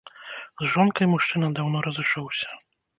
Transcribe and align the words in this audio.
З 0.63 0.69
жонкай 0.71 1.11
мужчына 1.13 1.53
даўно 1.61 1.87
разышоўся. 1.91 2.47